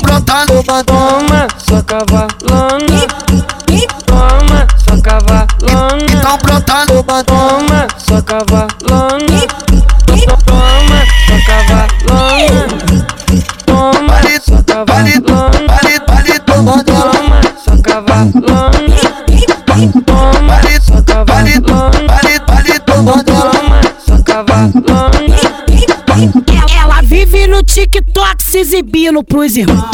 toma, 0.00 0.84
toma, 0.84 1.46
sua 1.58 1.82
cavalona. 1.82 3.06
Toma, 4.06 4.66
sua 4.84 5.00
cavalona. 5.00 6.06
Então 6.12 6.38
brotando, 6.38 7.02
Toma, 7.24 7.86
sua 7.98 8.22
cavalona. 8.22 9.46
Toma, 10.06 11.04
sua 11.26 11.38
cavalona. 11.46 12.66
Toma, 13.66 14.22
sua 14.44 14.62
cavalona. 14.62 15.22
Toma, 16.46 16.84
toma, 16.84 17.40
sua 17.64 17.82
cavalona. 17.82 18.46
Toma, 20.06 20.60
sua 20.80 21.02
cavalona. 21.02 21.90
toma, 22.84 23.80
sua 24.04 24.22
cavalona. 24.22 25.36
Ela 26.80 27.02
vive 27.02 27.46
no 27.46 27.62
TikTok 27.62 28.25
se 28.56 28.60
exibindo 28.60 29.22
pros 29.22 29.56
irmãos. 29.56 29.84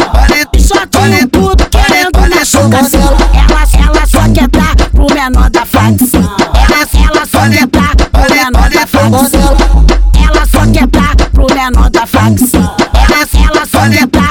Só 0.59 0.87
tinha 0.87 1.27
tudo 1.27 1.65
querendo 1.69 2.21
vale, 2.21 2.35
machucação. 2.37 3.01
Ela, 3.01 3.89
ela 3.89 4.07
só 4.07 4.33
quer 4.33 4.49
dar 4.49 4.77
pro 4.91 5.07
menor 5.13 5.51
da 5.51 5.67
facção. 5.67 6.21
Ela, 6.21 7.11
ela 7.11 7.27
só 7.27 7.49
quer 7.51 7.67
dar 7.67 7.97
pro 7.97 8.35
menor 8.35 8.71
da 8.71 8.87
facção. 8.87 9.57
Ela 10.25 10.47
só 10.47 10.73
quer 10.73 10.87
dar 10.87 11.17
pro 11.33 11.47
menor 11.53 11.91
da 11.91 12.07
facção. 12.07 12.77
Ela, 12.95 13.51
ela 13.51 13.67
só 13.67 13.91
quer 13.91 14.07
dar 14.07 14.22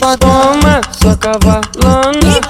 toma, 0.00 0.80
sua 0.98 1.14
cavalona. 1.16 2.40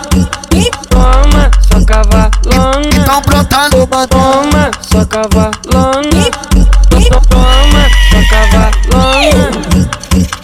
Toma, 0.88 1.50
sua 1.68 1.84
cavalona. 1.84 2.86
então 2.94 3.20
brotando, 3.22 3.86
Toma, 4.08 4.70
sua 4.80 5.04
cavalona. 5.06 6.30
Toma, 6.88 7.88
sua 8.08 8.22
cavalona. 8.30 8.70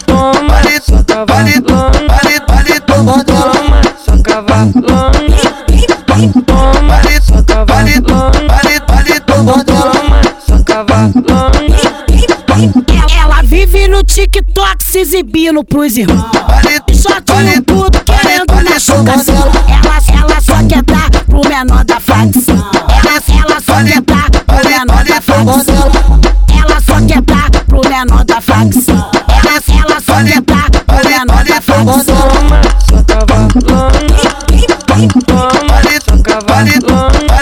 Toma, 0.05 0.61
sua 0.85 1.03
cavalona. 1.03 1.91
Toma, 2.85 3.81
sua 4.03 4.17
cavalona. 4.23 4.81
Toma, 6.45 7.01
sua 7.21 7.43
cavalona. 7.43 8.31
toma, 9.65 10.21
sua 10.45 10.63
cavalona. 10.63 11.56
TikTok 14.17 14.83
se 14.83 14.97
exibindo 15.01 15.63
pros 15.63 15.95
irmãos. 15.95 16.25
Só 16.91 17.21
Joguinho 17.37 17.61
tudo 17.61 18.03
querendo 18.03 18.67
na 18.67 18.79
chocação. 18.79 19.35
Ela, 19.67 20.21
ela 20.21 20.41
só 20.41 20.55
quer 20.67 20.81
dar 20.81 21.09
pro 21.25 21.47
menor 21.47 21.85
da 21.85 21.99
facção. 21.99 22.55
Ela, 22.55 23.21
ela 23.45 23.61
só 23.61 23.75
quer 23.83 24.01
dar 24.01 24.29
pro 24.31 24.69
menor 24.69 25.03
da 25.05 25.21
facção. 25.21 25.91
Ela 26.49 26.81
só 26.81 26.99
quer 27.05 27.21
dar 27.21 27.51
pro 27.67 27.81
menor 27.87 28.25
da 28.25 28.41
facção. 28.41 29.11
Ela, 29.43 29.85
ela 29.85 30.01
só 30.01 30.23
quer 30.23 30.41
dar 30.41 30.69
pro 30.71 31.09
menor 31.09 31.43
da 31.43 31.61
facção. 31.61 32.15
Toma, 32.17 32.61
só 32.89 33.03
cavalona. 33.03 33.51
Toma, 35.27 35.51
só 36.03 36.17
cavalona. 36.23 37.36